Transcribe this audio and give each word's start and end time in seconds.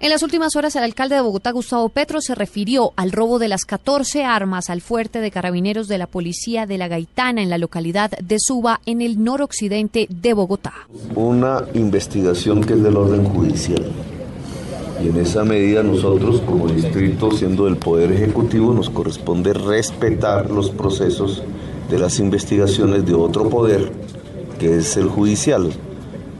En 0.00 0.10
las 0.10 0.22
últimas 0.22 0.54
horas, 0.54 0.76
el 0.76 0.84
alcalde 0.84 1.16
de 1.16 1.22
Bogotá, 1.22 1.50
Gustavo 1.50 1.88
Petro, 1.88 2.20
se 2.20 2.36
refirió 2.36 2.92
al 2.94 3.10
robo 3.10 3.40
de 3.40 3.48
las 3.48 3.64
14 3.64 4.22
armas 4.22 4.70
al 4.70 4.80
fuerte 4.80 5.20
de 5.20 5.32
carabineros 5.32 5.88
de 5.88 5.98
la 5.98 6.06
policía 6.06 6.66
de 6.66 6.78
la 6.78 6.86
Gaitana 6.86 7.42
en 7.42 7.50
la 7.50 7.58
localidad 7.58 8.12
de 8.12 8.36
Suba, 8.38 8.80
en 8.86 9.02
el 9.02 9.24
noroccidente 9.24 10.06
de 10.08 10.34
Bogotá. 10.34 10.72
Una 11.16 11.64
investigación 11.74 12.62
que 12.62 12.74
es 12.74 12.82
del 12.84 12.96
orden 12.96 13.24
judicial. 13.24 13.90
Y 15.02 15.08
en 15.08 15.16
esa 15.16 15.42
medida 15.42 15.82
nosotros 15.82 16.42
como 16.42 16.68
distrito, 16.68 17.32
siendo 17.32 17.64
del 17.64 17.76
Poder 17.76 18.12
Ejecutivo, 18.12 18.72
nos 18.72 18.90
corresponde 18.90 19.52
respetar 19.52 20.48
los 20.48 20.70
procesos 20.70 21.42
de 21.90 21.98
las 21.98 22.20
investigaciones 22.20 23.04
de 23.04 23.14
otro 23.14 23.48
poder, 23.48 23.90
que 24.60 24.76
es 24.76 24.96
el 24.96 25.08
judicial. 25.08 25.72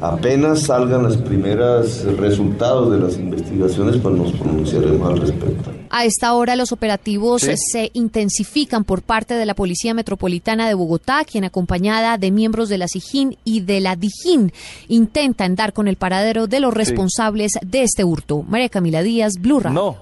Apenas 0.00 0.60
salgan 0.62 1.04
los 1.04 1.16
primeros 1.16 2.04
resultados 2.18 2.92
de 2.92 2.98
las 2.98 3.16
investigaciones, 3.16 3.96
pues 3.96 4.14
nos 4.14 4.32
pronunciaremos 4.32 5.08
al 5.10 5.20
respecto. 5.20 5.72
A 5.88 6.04
esta 6.04 6.34
hora 6.34 6.54
los 6.56 6.72
operativos 6.72 7.42
Sí. 7.42 7.52
se 7.56 7.90
intensifican 7.94 8.84
por 8.84 9.00
parte 9.02 9.34
de 9.34 9.46
la 9.46 9.54
Policía 9.54 9.94
Metropolitana 9.94 10.68
de 10.68 10.74
Bogotá, 10.74 11.24
quien 11.24 11.44
acompañada 11.44 12.18
de 12.18 12.30
miembros 12.30 12.68
de 12.68 12.76
la 12.76 12.88
SIJIN 12.88 13.38
y 13.44 13.60
de 13.60 13.80
la 13.80 13.96
DIJIN 13.96 14.52
intentan 14.88 15.54
dar 15.54 15.72
con 15.72 15.88
el 15.88 15.96
paradero 15.96 16.46
de 16.46 16.60
los 16.60 16.74
responsables 16.74 17.52
de 17.64 17.82
este 17.82 18.04
hurto. 18.04 18.42
María 18.42 18.68
Camila 18.68 19.02
Díaz, 19.02 19.34
Blue 19.40 19.60
Radio. 19.60 19.80
No, 19.80 19.96